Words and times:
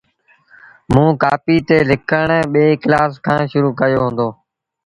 موݩ 0.93 1.17
ڪآپيٚ 1.21 1.65
تي 1.67 1.77
لکڻ 1.89 2.27
ٻي 2.53 2.65
ڪلآس 2.83 3.13
کآݩ 3.25 3.45
شرو 3.51 3.69
ڪيو 3.79 3.99
هُݩدو۔ 4.05 4.29